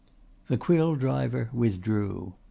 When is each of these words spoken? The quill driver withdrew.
The 0.47 0.57
quill 0.57 0.95
driver 0.95 1.51
withdrew. 1.53 2.33